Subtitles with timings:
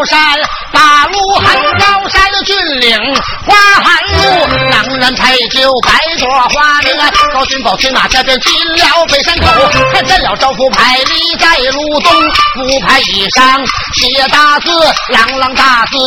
[0.00, 0.18] 高山，
[0.72, 1.44] 大路横
[1.78, 2.98] 高山峻岭，
[3.44, 3.54] 花
[3.84, 7.10] 寒露，狼人配酒百朵花名啊！
[7.34, 9.46] 高君宝骑马这边进了北山口，
[9.92, 12.10] 看见了招福牌立在路东，
[12.54, 13.62] 福牌以上
[14.00, 14.70] 写大字，
[15.12, 15.98] 朗朗大字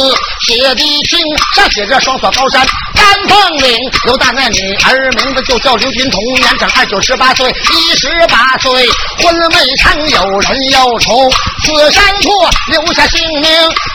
[0.48, 1.20] 写的清，
[1.56, 2.66] 上写着双锁高山。
[2.96, 8.72] 丹凤岭刘大那女儿，名字就叫刘金彤，年长二九十八岁，一十八岁，
[9.20, 11.32] 婚未成，有人要宠，
[11.64, 13.52] 此山坡留下姓名，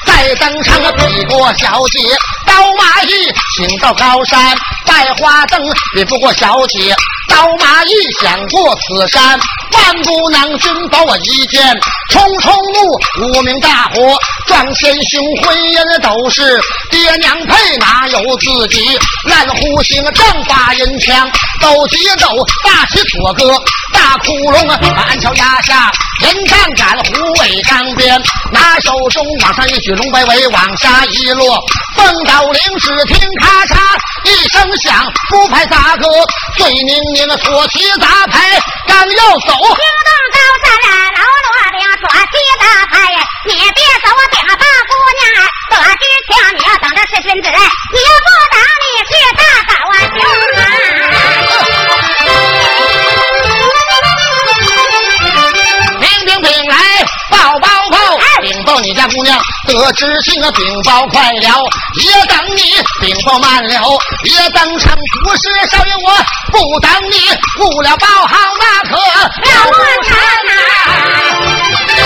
[0.07, 2.17] 再登场比过小姐，
[2.47, 3.11] 刀马义
[3.57, 4.57] 请到高山
[4.87, 5.61] 拜花灯，
[5.97, 6.95] 比不过小姐。
[7.29, 9.39] 刀马一响过此山，
[9.73, 11.63] 万不能君保我一剑，
[12.11, 14.17] 冲冲怒，无名大火
[14.47, 16.61] 撞先兄，婚姻都是
[16.91, 18.99] 爹娘配，哪有自己？
[19.25, 21.31] 烂虎星正把银枪，
[21.61, 22.27] 斗鸡斗
[22.65, 24.79] 大旗左哥，大窟窿啊，
[25.09, 28.21] 暗桥压下人丈杆，虎尾钢鞭，
[28.53, 31.61] 拿手中往上一举龙摆尾，往下一落，
[31.95, 33.79] 凤倒铃，只听咔嚓
[34.25, 36.09] 一声响，不拍咋个？
[36.57, 37.27] 醉宁宁。
[37.29, 38.41] 那搓起大牌
[38.87, 40.67] 刚要走，惊动高山
[41.13, 42.95] 老罗兵抓起大牌，
[43.45, 45.23] 你别走，顶大姑娘，
[45.69, 50.17] 得知情你要等着是君子，你要不等你是大嫂啊兄
[50.57, 50.61] 啊！
[56.01, 56.75] 兵兵兵来
[57.31, 57.99] 报报报，
[58.41, 59.39] 禀报你家姑娘。
[59.67, 61.69] 得知信啊，禀报快了，
[62.01, 62.48] 也等
[63.29, 63.69] 说；慢了，
[64.23, 64.97] 别当成。
[65.25, 66.17] 不是少爷，我
[66.51, 67.17] 不等你，
[67.63, 69.29] 误了报号那可了
[69.69, 69.73] 不
[70.05, 70.15] 得
[71.99, 72.01] 啊！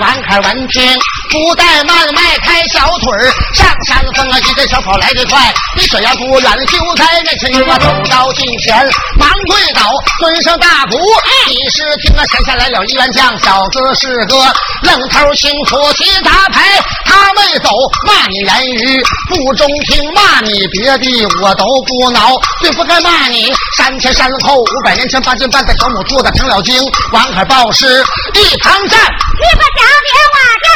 [0.00, 0.82] 王凯闻听，
[1.30, 4.38] 不怠慢，迈开小腿儿上山峰啊！
[4.40, 7.50] 一阵小跑来得快，你这要不远，就在面前。
[7.68, 8.76] 我走到近前，
[9.16, 9.88] 忙跪倒，
[10.18, 10.98] 尊声大鼓。
[11.46, 14.36] 你是听啊，山下来了一员将，小子是个
[14.82, 17.70] 愣头青，出旗打牌，他没走，
[18.06, 26.82] 骂你言语不中听，骂你别的我都不恼，最不该骂你山前山后五百年前八斤半的小母兔子成了精。
[27.12, 28.04] 王海豹师
[28.34, 29.86] 一旁站，你不想。
[30.02, 30.69] 别我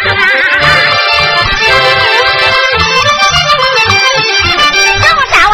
[0.00, 0.08] 我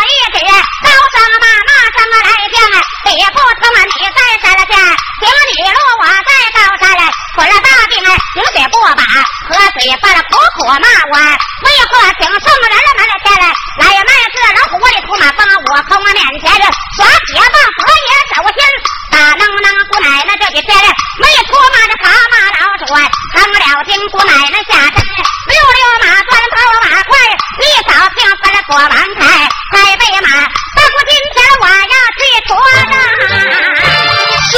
[0.06, 0.38] 一指
[0.87, 2.78] 高声骂，骂声来将啊！
[3.02, 3.82] 别不成啊！
[3.82, 7.02] 你在山下行你路，我在高山来。
[7.34, 9.02] 出了大病啊，井水不把
[9.50, 11.19] 河水把了口口骂我。
[11.66, 13.50] 为何请圣人来门前来？
[13.82, 17.02] 来呀，麦子老虎的土马放我空面前耍
[17.34, 18.62] 铁棒，佛爷手心
[19.11, 20.76] 大能能姑奶奶这几天
[21.19, 22.85] 没出马这蛤蟆老主，
[23.32, 27.12] 成了精姑奶奶下山，溜溜马钻跑马快，
[27.61, 29.23] 一扫平分了锁完开，
[29.73, 30.29] 快备马，
[30.75, 32.50] 大姑今天我要去捉
[32.91, 32.93] 他。
[34.50, 34.53] 是。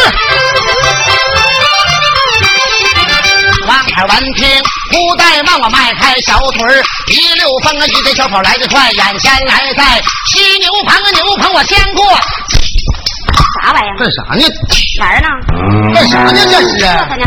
[3.67, 4.49] 王二闻听，
[4.91, 10.03] 不怠慢，我迈开小腿儿，一溜风啊，一阵小跑来得快，眼前来在
[10.33, 12.19] 犀牛棚，牛棚我先过。
[13.61, 13.97] 啥玩意儿？
[13.99, 14.43] 干啥呢？
[14.99, 15.95] 哪儿呢？
[15.95, 16.33] 干啥呢？
[16.35, 16.79] 这是？
[16.85, 17.27] 呢？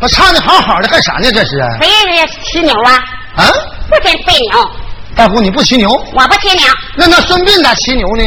[0.00, 1.30] 我唱的好好的，干啥呢？
[1.32, 1.60] 这是？
[1.80, 2.92] 谁骑牛啊？
[3.36, 3.44] 啊？
[3.88, 4.70] 不骑废牛。
[5.16, 5.90] 大姑，你不骑牛？
[6.14, 6.64] 我不骑牛。
[6.96, 8.24] 那那孙膑咋骑牛呢？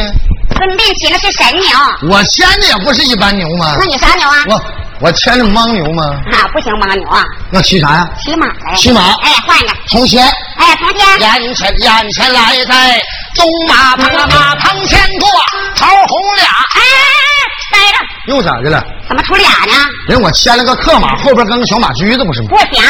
[0.57, 2.09] 孙膑骑的是神牛。
[2.09, 3.75] 我牵的也不是一般牛吗？
[3.79, 4.43] 那你啥牛啊？
[4.47, 4.61] 我。
[5.01, 6.03] 我牵的牦牛吗？
[6.31, 7.25] 啊，不行，牦牛啊！
[7.49, 8.07] 那骑啥呀？
[8.19, 8.75] 骑马来。
[8.75, 9.01] 骑马。
[9.23, 9.73] 哎，换一个。
[9.87, 10.23] 从前。
[10.57, 11.19] 哎，从前。
[11.19, 13.01] 眼前眼前来在
[13.35, 15.29] 东马棚啊，马棚前过
[15.75, 16.45] 桃红俩。
[16.45, 18.05] 哎哎哎，待着。
[18.27, 18.83] 又咋的了？
[19.07, 19.73] 怎么出俩呢？
[20.07, 22.49] 人我牵了个客马，后边跟个小马驹子不是吗？
[22.49, 22.83] 不行，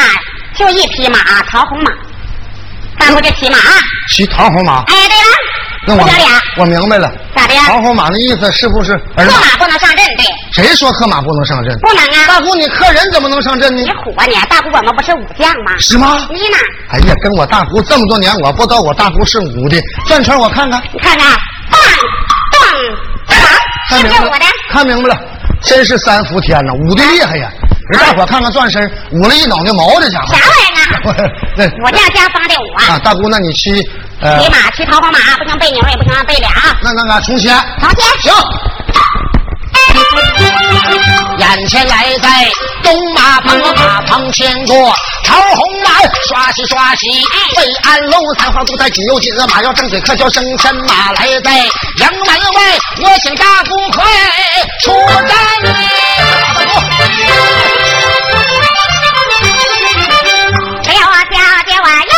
[0.54, 1.18] 就一匹马，
[1.50, 1.90] 桃红马。
[3.06, 3.58] 咱不就骑马？
[4.10, 4.82] 骑桃红马。
[4.86, 5.36] 哎，对了。
[5.84, 7.10] 那我我俩我明白了。
[7.34, 7.54] 咋的？
[7.54, 7.62] 呀？
[7.66, 9.56] 唐红马的意思是不是儿马？
[9.58, 11.76] 不能上阵，对，谁说客马不能上阵？
[11.80, 12.26] 不能啊！
[12.28, 13.90] 大姑，你客人怎么能上阵呢你？
[14.04, 14.34] 虎啊你！
[14.48, 15.72] 大姑，我们不是武将吗？
[15.80, 16.26] 是吗？
[16.30, 16.56] 你呢？
[16.90, 19.80] 哎呀，跟我大姑这么多年，我不知道我大姑是武的。
[20.06, 21.26] 转圈我看看，你看看，
[21.70, 21.80] 咚
[22.52, 22.60] 咚
[23.26, 23.36] 咚，
[23.88, 25.20] 看明白了是不是我的？，看明白了，
[25.62, 27.50] 真是三伏天呐，舞的厉害呀！
[27.92, 28.80] 给大伙看看转身，
[29.10, 30.46] 舞了一脑袋毛，这家伙啥。
[30.46, 30.71] 玩意儿
[31.84, 32.94] 我这样家发的我啊！
[32.94, 33.70] 啊，大姑，那你骑
[34.20, 36.50] 呃，骑马骑桃花马，不行背牛，也不行背俩。
[36.82, 38.32] 那那个从前朝前行。
[41.38, 42.28] 眼前来在
[42.82, 44.94] 东马棚，马棚牵过
[45.24, 45.90] 桃红马，
[46.28, 47.08] 刷洗刷洗，
[47.56, 54.04] 北安楼三花都在军有金，马要正对可叫生前马来在营门外，我请大姑快
[54.80, 54.92] 出
[55.26, 55.36] 战
[61.82, 62.11] 小姐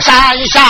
[0.00, 0.60] 山下。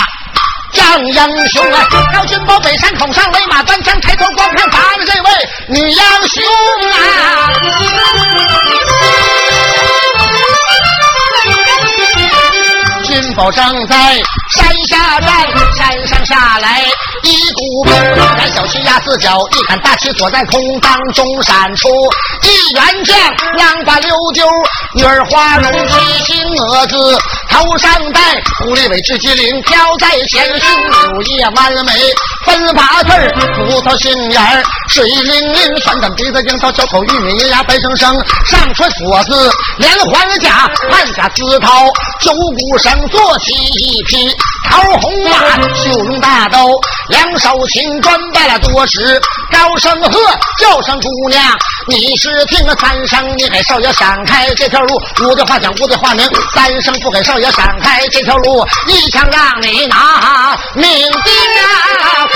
[0.73, 0.99] 将
[1.31, 5.29] 英雄啊，高君宝北山口上勒马端枪，抬头观看咱们这位
[5.69, 6.43] 女英雄
[6.91, 7.53] 啊！
[13.35, 13.97] 宝正在
[14.57, 15.31] 山下站，
[15.77, 16.83] 山上下来
[17.23, 17.95] 一股兵，
[18.37, 21.89] 赶小旗压四角，一杆大旗锁在空当中闪出
[22.43, 23.17] 一员将，
[23.57, 24.47] 郎把溜丢，
[24.95, 27.19] 女儿花容七星蛾子，
[27.51, 28.21] 头上戴
[28.61, 31.93] 狐狸尾雉鸡翎飘在前，胸柳叶弯眉，
[32.45, 33.11] 分八字，
[33.67, 38.15] 葡萄杏眼，水灵灵，酸等鼻子樱桃小口玉米银牙白生生，
[38.47, 44.29] 上穿锁子连环甲，暗甲丝绦，九股绳坐起一匹
[44.69, 46.67] 桃红马，绣绒大刀，
[47.09, 50.19] 两手擎装拜了多时，高声喝
[50.59, 62.27] 叫声姑娘，你是听了三声，你给少爷闪开这条路，我的话讲我的话明，三声不给少爷闪开这条路，一枪让你拿命定啊！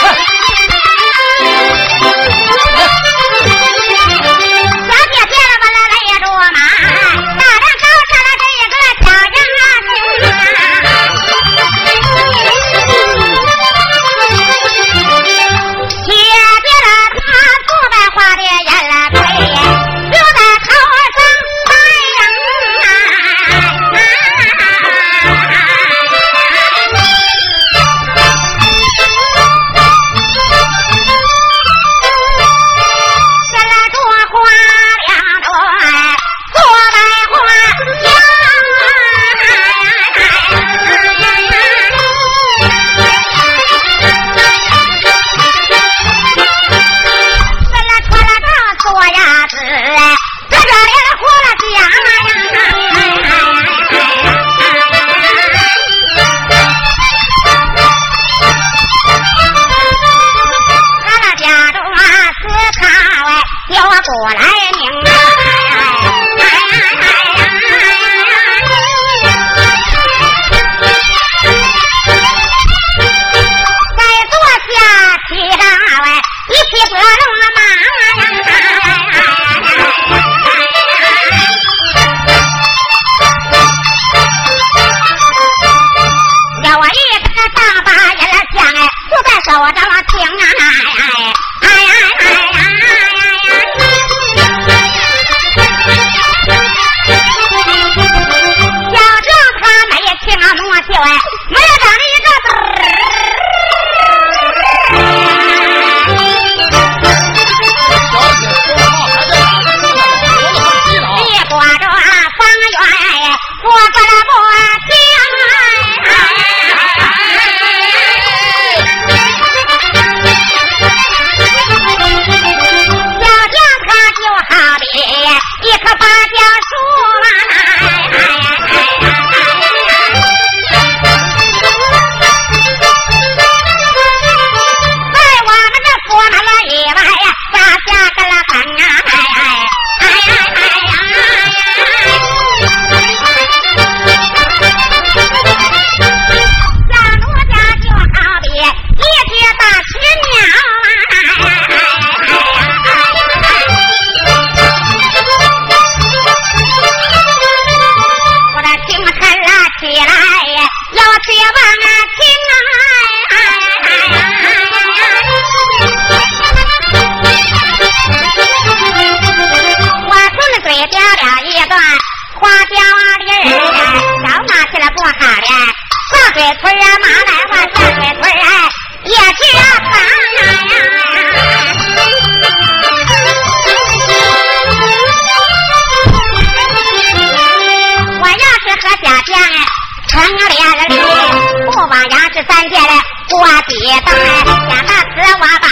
[194.01, 195.67] 过几冬哎，想到此我把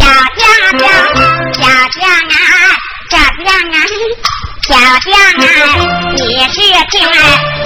[0.00, 0.02] 小
[0.38, 0.40] 将
[0.78, 0.82] 将
[1.54, 2.36] 小将啊，
[3.10, 3.12] 小
[3.44, 3.74] 将啊。
[4.62, 5.44] 小将啊，
[6.14, 6.54] 你是
[6.90, 7.14] 听哎，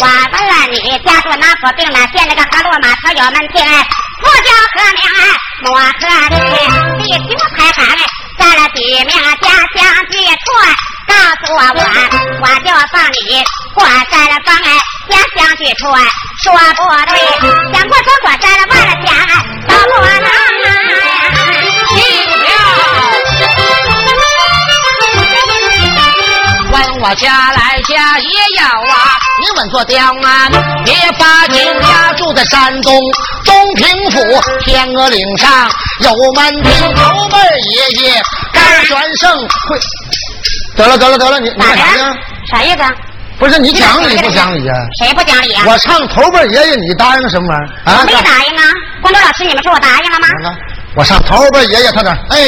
[0.00, 0.75] 我问了你
[1.05, 1.99] 家住哪所病呢？
[2.12, 3.87] 见那个河洛马头有门庭哎，
[4.19, 5.21] 不叫何名哎，
[5.62, 5.93] 莫何
[6.31, 6.35] 地，
[6.99, 8.00] 第九排行哎，
[8.38, 9.12] 在了几名
[9.43, 9.78] 家乡
[10.11, 10.47] 记错，
[11.07, 11.14] 告
[11.45, 11.81] 诉我我
[12.40, 14.66] 我就放你过山了方哎，
[15.11, 15.83] 家乡记错
[16.43, 17.16] 说不对，
[17.73, 19.09] 想过走过山了忘了家
[19.66, 20.26] 都不能。
[26.73, 28.28] 问我家来家也
[28.59, 29.16] 要啊！
[29.40, 30.52] 你稳坐刁安，
[30.85, 33.00] 别发金家住在山东
[33.47, 34.21] 东平府
[34.62, 37.40] 天鹅岭上，有门庭头门
[37.71, 39.49] 爷爷甘宣胜。
[40.76, 42.14] 得了得了得了，你你干啥呢？
[42.50, 42.83] 啥意思？
[43.38, 44.76] 不是你讲理不讲理啊？
[44.99, 45.64] 谁不讲理啊？
[45.66, 47.99] 我唱头辈爷爷，你答应什么玩意儿啊？
[48.00, 48.62] 我没答应啊！
[49.02, 50.55] 光头老师，你们说我答应了吗？
[50.97, 52.38] 我上头辈爷爷他那儿，哎。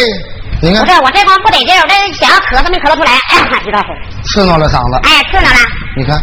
[0.60, 3.12] 你看，不是我这方不得劲儿，我这想要咳嗽没咳嗽出来，
[3.62, 4.28] 知道是？
[4.28, 4.98] 刺挠了嗓子。
[5.08, 5.58] 哎，刺挠了。
[5.96, 6.20] 你看，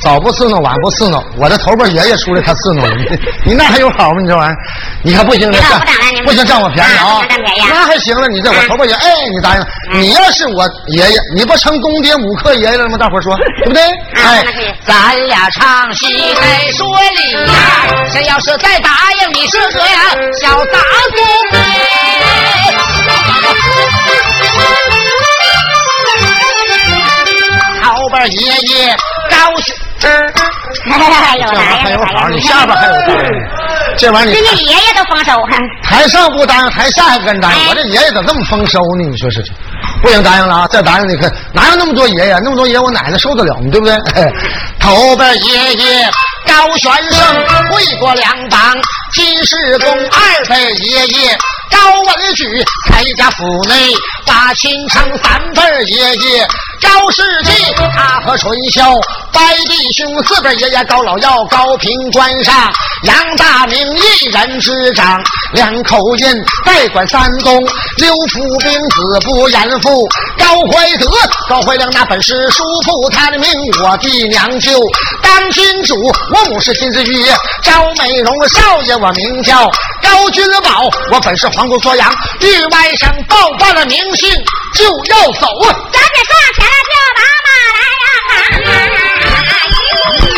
[0.00, 3.04] 早不刺挠，晚不刺挠，我这头辈爷爷出来他刺挠 你，
[3.44, 4.20] 你那还有好吗？
[4.22, 4.56] 你这玩意儿，
[5.02, 7.20] 你看不行，你不行占我便宜啊！
[7.68, 10.00] 那还行了，你这我头辈爷，哎，你答应？
[10.00, 12.96] 你要是我爷爷，你不成公爹母克爷爷了吗？
[12.96, 13.36] 大伙说
[13.66, 13.82] 对不对？
[14.22, 14.44] 哎，
[14.86, 17.52] 咱俩唱戏得说理呀，
[18.12, 19.70] 谁要是再答应，你是个
[20.40, 20.78] 小杂
[21.16, 21.18] 种。
[27.82, 28.38] 后边爷
[28.74, 28.96] 爷。
[29.28, 29.74] 高兴，
[30.92, 32.92] 还 有还有好，你下边还有
[33.96, 35.32] 这玩意儿，跟你爷爷都丰收，
[35.82, 39.08] 台上不答应，台下还跟答应，我这爷爷咋这么丰收呢？
[39.10, 39.44] 你说是？
[40.02, 40.68] 不行，答应了啊！
[40.68, 42.38] 再答应你看，哪有那么多爷爷？
[42.42, 43.68] 那么多爷，我奶奶受得了吗？
[43.70, 43.96] 对不对？
[44.78, 46.10] 头辈爷爷
[46.46, 47.34] 高玄胜，
[47.70, 48.76] 会过两榜
[49.12, 51.38] 金世宗；二辈爷爷
[51.70, 52.44] 高文举，
[52.88, 53.92] 开家府内
[54.26, 56.46] 把亲称三辈爷爷
[56.80, 57.52] 高世纪，
[57.94, 58.92] 他和春孝
[59.32, 67.64] 拜弟兄；四辈爷爷高老耀，高平关上杨大明一人之长，两口人代管三公，
[67.98, 69.66] 刘福兵子不言。
[69.82, 71.06] 父高怀德，
[71.50, 73.50] 高怀良那本是叔父，他的名
[73.82, 74.72] 我弟娘舅
[75.20, 75.94] 当君主，
[76.32, 79.70] 我母是金枝玉叶赵美容，少爷我名叫
[80.02, 82.10] 高君宝，我本是皇宫缩阳，
[82.40, 84.32] 玉外甥报报了名姓
[84.74, 85.46] 就要走，
[85.92, 87.78] 赶紧上前就把马来
[90.32, 90.35] 呀！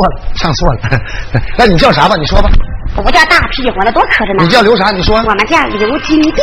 [0.00, 0.80] 错了，唱错了。
[1.58, 2.16] 那你叫啥吧？
[2.16, 2.48] 你说吧。
[2.96, 4.44] 不叫大屁股，那多磕碜呢。
[4.44, 4.90] 你叫刘啥？
[4.90, 5.16] 你说。
[5.16, 6.34] 我们叫刘金定。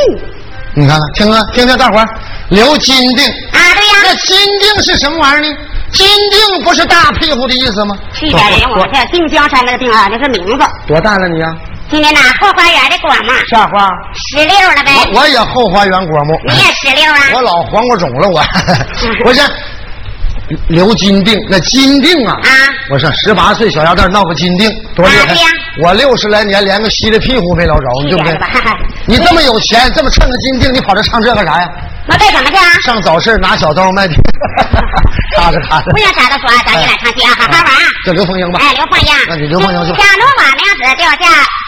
[0.74, 2.08] 你看看，听啊，听听，大伙儿，
[2.50, 3.26] 刘金定。
[3.52, 3.94] 啊，对呀。
[4.04, 5.58] 那金定是什么玩意儿呢？
[5.92, 7.98] 金定不是大屁股的意思吗？
[8.14, 10.66] 是的，人我叫定江山那个定啊，那是名字。
[10.88, 11.48] 多大了你呀？
[11.90, 13.32] 今年呐，后花园的果木。
[13.50, 13.90] 啥花？
[14.14, 14.92] 石榴了呗。
[15.14, 16.40] 我我也后花园果木。
[16.48, 17.20] 你也石榴啊？
[17.34, 18.42] 我老黄瓜种了， 我。
[19.26, 19.42] 我是。
[20.68, 22.34] 刘金锭，那金锭啊！
[22.34, 22.50] 啊！
[22.90, 25.36] 我说十八岁小丫蛋闹个金锭，多厉害！
[25.84, 28.38] 我六十来年连个稀的屁股没捞着，你对不对？
[29.06, 31.68] 你这么有钱，这么趁个金锭，你跑这唱这干啥呀？
[32.08, 32.80] 那干什么去啊？
[32.82, 34.18] 上早市拿小刀卖饼，
[35.38, 35.92] 哈着哈着。
[35.92, 37.86] 不行，啥都说，咱一来唱戏啊，好好玩啊。
[38.06, 38.60] 叫刘凤英吧。
[38.62, 39.08] 哎，刘凤英。
[39.30, 39.90] 那你刘凤英去。
[40.02, 41.26] 小奴我名字就叫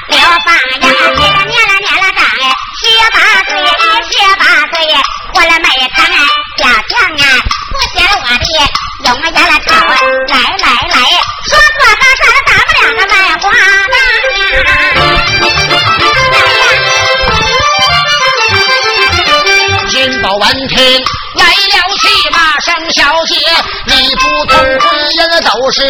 [0.10, 2.44] 刘凤英，念了念了年了长哎，
[2.80, 3.56] 十八岁，
[4.10, 4.76] 十八岁，
[5.34, 6.18] 混了美堂哎，
[6.58, 7.24] 小将啊。
[7.70, 8.44] 不嫌我的
[9.06, 9.96] 有么原来吵啊
[10.28, 10.98] 来来来
[11.48, 13.44] 说错这事儿咱们两个卖花
[13.92, 14.60] 当呀
[19.90, 20.78] 金宝闻听
[21.36, 23.36] 来了气骂声小姐
[23.88, 25.82] 你不同婚姻都是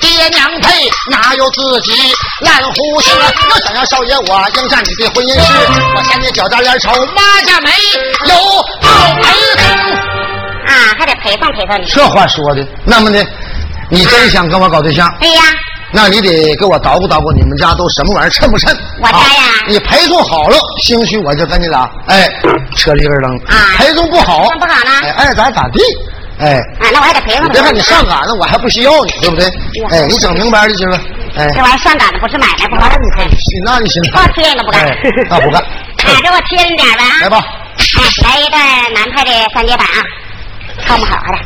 [0.00, 1.92] 爹娘配哪有自己
[2.40, 5.52] 烂呼吸要想要少爷我应下你的婚姻事
[5.96, 7.70] 我嫌你脚大脸丑妈家没
[8.26, 8.34] 有
[8.82, 9.47] 好陪
[10.68, 11.86] 啊，还得陪送陪送你。
[11.86, 13.22] 这话说的，那么呢，
[13.90, 15.12] 你真想跟我搞对象？
[15.18, 15.42] 对呀，
[15.92, 18.76] 那你得给我捣鼓捣鼓，你们家都什么玩意儿，趁不趁？
[19.00, 22.28] 我家呀啊你陪送好了，兴许我就跟你俩，哎，
[22.76, 23.36] 车里根扔。
[23.46, 25.80] 啊陪送不好，那不好呢哎，爱咋咋地。
[26.38, 29.46] 哎，啊，那我还得陪送别看你上赶子，我还不需要你，对不对？
[29.90, 31.00] 哎，你整明白就行了。
[31.36, 32.88] 哎，这玩意儿上赶子不是买卖，不好。
[32.90, 33.26] 你看
[33.64, 34.96] 那你信多贴你都不干哎，
[35.30, 35.62] 那不干。
[36.06, 37.22] 哎，给我贴心点吧啊！
[37.22, 37.44] 来吧，
[37.96, 38.60] 哎，来一段
[38.94, 39.98] 南派的三节板啊，
[40.84, 41.38] 唱不好了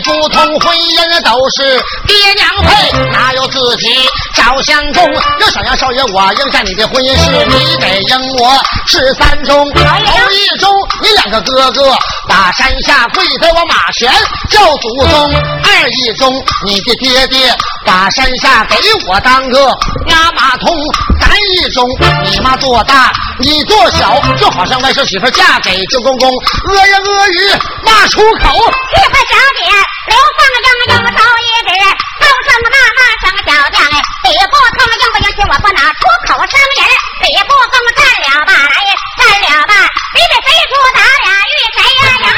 [0.00, 4.08] 不同婚姻都是爹娘配，哪有自己？
[4.34, 5.02] 找相公，
[5.40, 9.66] 要想要少爷我应下你的婚姻是，你得应我是三中。
[9.74, 10.70] 头一中，
[11.02, 11.96] 你两个哥哥
[12.28, 14.12] 把山下跪在我马前
[14.50, 15.30] 叫祖宗；
[15.64, 16.32] 二一中，
[16.66, 17.54] 你的爹爹
[17.84, 18.76] 把山下给
[19.08, 19.66] 我当个
[20.08, 20.68] 压马通；
[21.20, 21.84] 三一中，
[22.24, 26.30] 你妈做大，你做小，就好像外甥媳妇嫁给舅公公，
[26.68, 27.50] 阿呀阿语
[27.84, 28.72] 骂出口。
[28.94, 31.70] 这块小姐刘放英英招一指，
[32.20, 33.94] 高声骂骂声小将哎。
[34.22, 36.82] 比不通应不应气，我不能出口声音。
[37.22, 38.76] 比不通战了吧来，
[39.18, 39.72] 战了吧，
[40.14, 42.28] 比比谁出咱俩遇谁呀呀？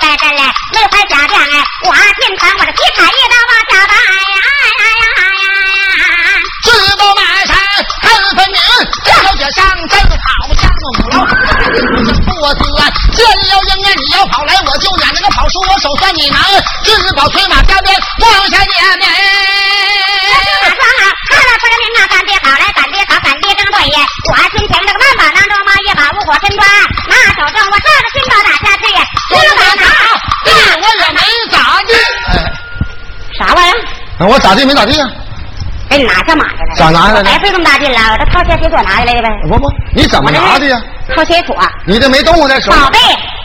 [0.00, 4.00] 一尺不该真嘞，没怀小将哎，我进城我这劈砍一刀往下拔呀
[4.64, 5.44] 呀呀呀！
[6.64, 7.52] 自报马山
[8.00, 8.56] 看分明，
[9.04, 11.28] 小姐上阵好像母老虎，
[12.24, 12.80] 不得
[13.12, 16.40] 见了鹰啊，你要跑来我就撵那个跑输，我手算你难，
[16.84, 19.06] 自宝催马加鞭往下撵哎。
[20.62, 24.06] 马双啊，看了分明啊，干爹好来，干爹好，干爹正对呀！
[24.30, 26.64] 我心情这个万把当中嘛，一把五火身穿，
[27.08, 28.82] 拿手中我照着心包打下去，
[29.30, 29.84] 这把拿，
[30.44, 30.48] 对
[30.80, 31.90] 我也没咋地。
[31.94, 32.36] 哎，
[33.38, 33.74] 啥玩意儿？
[34.20, 35.10] 那我咋地没咋地啊？
[35.88, 36.74] 给你拿下马去了？
[36.76, 39.28] 咋拿下来的白费这么大劲了，我这掏钱铁锁拿下来的呗。
[39.48, 40.78] 不不，你怎么拿的呀？
[41.16, 41.56] 掏钱锁，
[41.86, 42.70] 你这没动我在手。
[42.70, 42.98] 宝贝，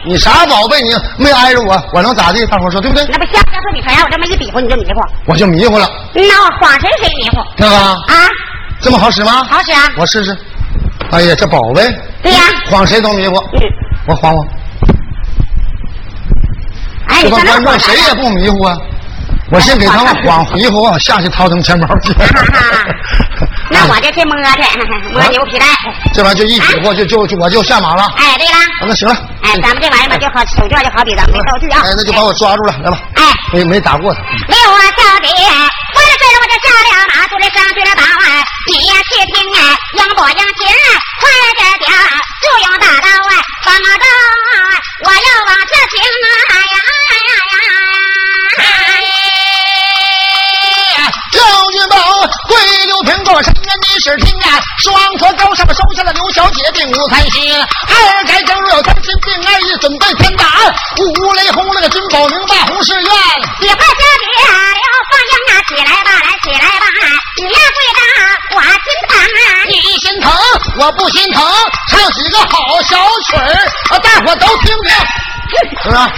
[0.05, 0.81] 你啥宝贝？
[0.83, 2.45] 你没挨着我，我能咋地？
[2.47, 3.05] 大伙说对不对？
[3.05, 5.89] 那不像要说你传我这么一比划你就迷糊，我就迷糊了。
[6.13, 8.29] 那我晃谁谁迷糊那个啊？
[8.81, 9.43] 这么好使吗？
[9.49, 9.89] 好使啊！
[9.97, 10.37] 我试试。
[11.11, 11.81] 哎呀，这宝贝，
[12.21, 13.37] 对呀，晃谁都迷糊。
[13.37, 13.61] 嗯，
[14.07, 14.47] 我晃晃，
[17.07, 18.77] 哎，这帮你上那晃观众谁也不迷糊啊。
[19.51, 22.13] 我先给他们晃迷糊，我下去掏他们钱包去。
[23.69, 24.61] 那我就去摸去，
[25.13, 25.65] 摸牛皮带。
[26.13, 28.03] 这玩意儿就一比划，就就就我就下马了。
[28.03, 29.15] 啊哎，对了，那行了。
[29.43, 31.81] 哎，咱们这玩意儿吧，就好手绢就好比咱们这道具啊。
[31.85, 32.97] 哎，那就把我抓住了，来吧。
[33.15, 34.19] 哎，没没打过他。
[34.47, 39.59] 没有啊，小姐，我这跟着我就下了马，出来上去了宝哎，你呀去听哎，
[39.93, 40.85] 应不应情哎，
[41.21, 41.29] 快
[41.61, 41.89] 点点
[42.41, 47.24] 就用大刀哎，放马刀哎，我要往这行啊呀呀呀呀！
[51.35, 51.97] 刘云宝
[52.47, 60.45] 跪六平过山啊，你是听啊，双佛高上收下了刘小姐并无贪心，二改正若贪心，并二意准备天打，
[60.97, 63.03] 五雷轰那个金宝明大红誓愿。
[63.59, 64.47] 喜欢小姐刘
[65.11, 66.85] 放英啊，起来吧，来起来吧，
[67.35, 67.99] 你呀跪着
[68.55, 69.47] 我心疼啊！
[69.67, 70.31] 你心疼，
[70.79, 71.43] 我不心疼，
[71.89, 72.95] 唱几个好小
[73.27, 76.09] 曲儿，大伙都听听， 是吧？